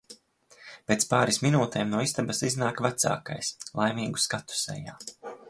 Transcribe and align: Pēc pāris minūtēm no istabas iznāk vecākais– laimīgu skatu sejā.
Pēc 0.91 1.03
pāris 1.11 1.37
minūtēm 1.47 1.91
no 1.91 1.99
istabas 2.07 2.41
iznāk 2.49 2.81
vecākais– 2.87 3.53
laimīgu 3.83 4.25
skatu 4.27 4.61
sejā. 4.65 4.99